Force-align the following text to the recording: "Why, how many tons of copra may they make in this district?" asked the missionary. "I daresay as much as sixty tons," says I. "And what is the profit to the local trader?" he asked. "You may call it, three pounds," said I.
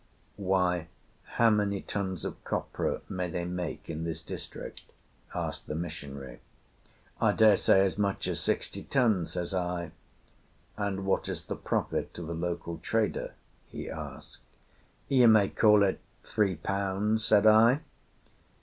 "Why, 0.37 0.87
how 1.37 1.51
many 1.51 1.79
tons 1.83 2.25
of 2.25 2.43
copra 2.43 3.01
may 3.07 3.29
they 3.29 3.45
make 3.45 3.87
in 3.87 4.03
this 4.03 4.23
district?" 4.23 4.81
asked 5.35 5.67
the 5.67 5.75
missionary. 5.75 6.39
"I 7.21 7.33
daresay 7.33 7.81
as 7.85 7.99
much 7.99 8.27
as 8.27 8.39
sixty 8.39 8.81
tons," 8.83 9.33
says 9.33 9.53
I. 9.53 9.91
"And 10.75 11.05
what 11.05 11.29
is 11.29 11.43
the 11.43 11.55
profit 11.55 12.15
to 12.15 12.23
the 12.23 12.33
local 12.33 12.79
trader?" 12.79 13.35
he 13.67 13.91
asked. 13.91 14.39
"You 15.07 15.27
may 15.27 15.49
call 15.49 15.83
it, 15.83 15.99
three 16.23 16.55
pounds," 16.55 17.23
said 17.23 17.45
I. 17.45 17.81